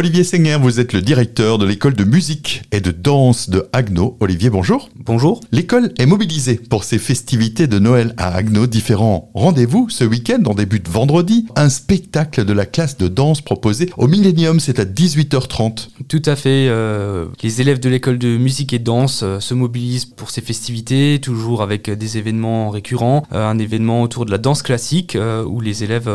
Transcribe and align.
Olivier 0.00 0.24
Senger, 0.24 0.56
vous 0.58 0.80
êtes 0.80 0.94
le 0.94 1.02
directeur 1.02 1.58
de 1.58 1.66
l'école 1.66 1.92
de 1.92 2.04
musique 2.04 2.62
et 2.72 2.80
de 2.80 2.90
danse 2.90 3.50
de 3.50 3.68
Agno. 3.74 4.16
Olivier, 4.20 4.48
bonjour. 4.48 4.88
Bonjour. 4.96 5.40
L'école 5.52 5.92
est 5.98 6.06
mobilisée 6.06 6.54
pour 6.54 6.84
ses 6.84 6.98
festivités 6.98 7.66
de 7.66 7.78
Noël 7.78 8.14
à 8.16 8.34
Agno. 8.34 8.66
Différents 8.66 9.30
rendez-vous 9.34 9.90
ce 9.90 10.04
week-end, 10.04 10.38
on 10.46 10.54
débute 10.54 10.88
vendredi. 10.88 11.44
Un 11.54 11.68
spectacle 11.68 12.46
de 12.46 12.52
la 12.54 12.64
classe 12.64 12.96
de 12.96 13.08
danse 13.08 13.42
proposé 13.42 13.90
au 13.98 14.06
Millennium, 14.06 14.58
c'est 14.58 14.78
à 14.78 14.86
18h30. 14.86 15.88
Tout 16.08 16.22
à 16.24 16.34
fait. 16.34 16.68
euh, 16.70 17.26
les 17.42 17.60
élèves 17.60 17.78
de 17.78 17.90
l'école 17.90 18.16
de 18.16 18.38
musique 18.38 18.72
et 18.72 18.78
de 18.78 18.84
danse 18.84 19.20
euh, 19.22 19.38
se 19.38 19.52
mobilisent 19.52 20.06
pour 20.06 20.30
ces 20.30 20.40
festivités, 20.40 21.18
toujours 21.20 21.60
avec 21.60 21.90
euh, 21.90 21.94
des 21.94 22.16
événements 22.16 22.70
récurrents. 22.70 23.26
Euh, 23.34 23.46
un 23.46 23.58
événement 23.58 24.00
autour 24.00 24.24
de 24.24 24.30
la 24.30 24.38
danse 24.38 24.62
classique 24.62 25.18
où 25.46 25.60
les 25.60 25.84
élèves 25.84 26.10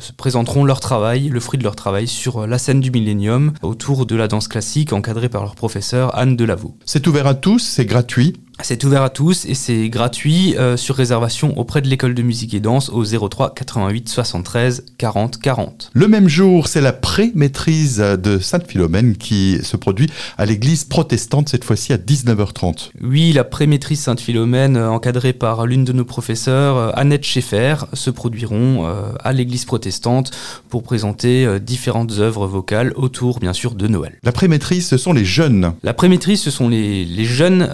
se 0.00 0.12
présenteront 0.12 0.64
leur 0.64 0.80
travail, 0.80 1.30
le 1.30 1.40
fruit 1.40 1.56
de 1.56 1.64
leur 1.64 1.76
travail 1.76 2.06
sur 2.06 2.46
la 2.46 2.58
scène 2.58 2.80
du 2.80 2.90
Millennium 2.90 3.29
autour 3.62 4.06
de 4.06 4.16
la 4.16 4.28
danse 4.28 4.48
classique 4.48 4.92
encadrée 4.92 5.28
par 5.28 5.42
leur 5.42 5.54
professeur 5.54 6.16
Anne 6.18 6.36
Delavaux. 6.36 6.76
C'est 6.84 7.06
ouvert 7.06 7.26
à 7.26 7.34
tous, 7.34 7.60
c'est 7.60 7.86
gratuit. 7.86 8.34
C'est 8.62 8.84
ouvert 8.84 9.02
à 9.02 9.10
tous 9.10 9.46
et 9.46 9.54
c'est 9.54 9.88
gratuit 9.88 10.56
euh, 10.56 10.76
sur 10.76 10.94
réservation 10.96 11.58
auprès 11.58 11.80
de 11.80 11.88
l'école 11.88 12.14
de 12.14 12.22
musique 12.22 12.54
et 12.54 12.60
danse 12.60 12.90
au 12.90 13.04
03 13.04 13.54
88 13.54 14.08
73 14.08 14.84
40 14.98 15.40
40. 15.40 15.90
Le 15.92 16.08
même 16.08 16.28
jour, 16.28 16.68
c'est 16.68 16.80
la 16.80 16.92
pré-maîtrise 16.92 17.98
de 17.98 18.38
Sainte-Philomène 18.38 19.16
qui 19.16 19.58
se 19.62 19.76
produit 19.76 20.10
à 20.38 20.46
l'église 20.46 20.84
protestante, 20.84 21.48
cette 21.48 21.64
fois-ci 21.64 21.92
à 21.92 21.96
19h30. 21.96 22.90
Oui, 23.02 23.32
la 23.32 23.44
pré-maîtrise 23.44 24.00
Sainte-Philomène, 24.00 24.76
euh, 24.76 24.90
encadrée 24.90 25.32
par 25.32 25.66
l'une 25.66 25.84
de 25.84 25.92
nos 25.92 26.04
professeurs, 26.04 26.76
euh, 26.76 26.90
Annette 26.94 27.24
Schaeffer, 27.24 27.74
se 27.92 28.10
produiront 28.10 28.86
euh, 28.86 29.12
à 29.20 29.32
l'église 29.32 29.64
protestante 29.64 30.30
pour 30.68 30.82
présenter 30.82 31.44
euh, 31.44 31.58
différentes 31.58 32.12
œuvres 32.18 32.46
vocales 32.46 32.92
autour, 32.96 33.40
bien 33.40 33.52
sûr, 33.52 33.74
de 33.74 33.86
Noël. 33.86 34.18
La 34.22 34.32
pré-maîtrise, 34.32 34.86
ce 34.86 34.96
sont 34.96 35.12
les 35.12 35.24
jeunes. 35.24 35.72
La 35.82 35.94
pré-maîtrise, 35.94 36.40
ce 36.40 36.50
sont 36.50 36.68
les, 36.68 37.04
les 37.04 37.24
jeunes 37.24 37.68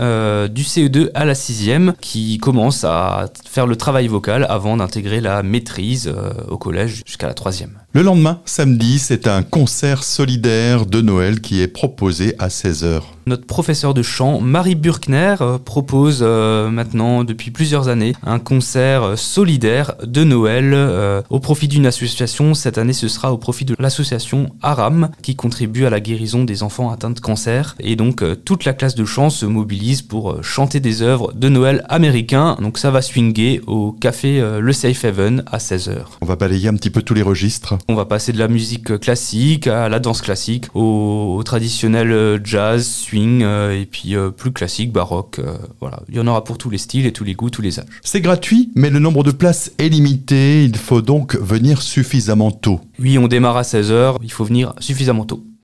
du 0.48 0.64
CE2 0.76 1.08
à 1.14 1.24
la 1.24 1.32
6e 1.32 1.94
qui 2.00 2.36
commencent 2.36 2.84
à 2.84 3.30
faire 3.48 3.66
le 3.66 3.76
travail 3.76 4.08
vocal 4.08 4.46
avant 4.48 4.76
d'intégrer 4.76 5.22
la 5.22 5.42
maîtrise 5.42 6.06
euh, 6.06 6.32
au 6.48 6.58
collège 6.58 7.02
jusqu'à 7.06 7.26
la 7.26 7.32
3e. 7.32 7.68
Le 7.92 8.02
lendemain, 8.02 8.40
samedi, 8.44 8.98
c'est 8.98 9.26
un 9.26 9.42
concert 9.42 10.04
solidaire 10.04 10.84
de 10.84 11.00
Noël 11.00 11.40
qui 11.40 11.62
est 11.62 11.68
proposé 11.68 12.34
à 12.38 12.48
16h. 12.48 13.00
Notre 13.28 13.44
professeur 13.44 13.92
de 13.92 14.02
chant, 14.02 14.40
Marie 14.40 14.76
Burkner, 14.76 15.34
euh, 15.40 15.58
propose 15.58 16.20
euh, 16.22 16.70
maintenant 16.70 17.24
depuis 17.24 17.50
plusieurs 17.50 17.88
années 17.88 18.12
un 18.24 18.38
concert 18.38 19.02
euh, 19.02 19.16
solidaire 19.16 19.94
de 20.04 20.22
Noël 20.22 20.70
euh, 20.74 21.22
au 21.28 21.40
profit 21.40 21.66
d'une 21.66 21.86
association. 21.86 22.54
Cette 22.54 22.78
année, 22.78 22.92
ce 22.92 23.08
sera 23.08 23.32
au 23.32 23.36
profit 23.36 23.64
de 23.64 23.74
l'association 23.80 24.50
Aram 24.62 25.08
qui 25.22 25.34
contribue 25.34 25.86
à 25.86 25.90
la 25.90 25.98
guérison 25.98 26.44
des 26.44 26.62
enfants 26.62 26.92
atteints 26.92 27.10
de 27.10 27.18
cancer. 27.18 27.74
Et 27.80 27.96
donc, 27.96 28.22
euh, 28.22 28.36
toute 28.36 28.64
la 28.64 28.72
classe 28.72 28.94
de 28.94 29.04
chant 29.04 29.28
se 29.28 29.44
mobilise 29.44 30.02
pour 30.02 30.44
chanter 30.44 30.78
des 30.78 31.02
œuvres 31.02 31.32
de 31.32 31.48
Noël 31.48 31.84
américains. 31.88 32.56
Donc, 32.62 32.78
ça 32.78 32.92
va 32.92 33.02
swinguer 33.02 33.60
au 33.66 33.90
café 33.90 34.40
Le 34.60 34.72
Safe 34.72 35.04
Haven 35.04 35.42
à 35.50 35.58
16h. 35.58 35.96
On 36.20 36.26
va 36.26 36.36
balayer 36.36 36.68
un 36.68 36.74
petit 36.74 36.90
peu 36.90 37.02
tous 37.02 37.14
les 37.14 37.22
registres. 37.22 37.76
On 37.88 37.96
va 37.96 38.04
passer 38.04 38.32
de 38.32 38.38
la 38.38 38.46
musique 38.46 39.00
classique 39.00 39.66
à 39.66 39.88
la 39.88 39.98
danse 39.98 40.22
classique, 40.22 40.66
au, 40.74 41.34
au 41.36 41.42
traditionnel 41.42 42.40
jazz, 42.44 42.86
swing, 43.16 43.42
euh, 43.42 43.80
et 43.80 43.86
puis 43.86 44.14
euh, 44.14 44.30
plus 44.30 44.52
classique, 44.52 44.92
baroque. 44.92 45.38
euh, 45.38 45.56
voilà, 45.80 46.00
il 46.08 46.16
y 46.16 46.20
en 46.20 46.26
aura 46.26 46.44
pour 46.44 46.58
tous 46.58 46.70
les 46.70 46.78
styles 46.78 47.06
et 47.06 47.12
tous 47.12 47.24
les 47.24 47.34
goûts, 47.34 47.50
tous 47.50 47.62
les 47.62 47.80
âges. 47.80 47.86
C'est 48.02 48.20
gratuit, 48.20 48.70
mais 48.74 48.90
le 48.90 48.98
nombre 48.98 49.24
de 49.24 49.30
places 49.30 49.72
est 49.78 49.88
limité. 49.88 50.64
Il 50.64 50.76
faut 50.76 51.02
donc 51.02 51.36
venir 51.36 51.82
suffisamment 51.82 52.50
tôt. 52.50 52.80
Oui, 52.98 53.18
on 53.18 53.28
démarre 53.28 53.56
à 53.56 53.62
16h, 53.62 54.16
il 54.22 54.32
faut 54.32 54.44
venir 54.44 54.74
suffisamment 54.80 55.24
tôt. 55.24 55.42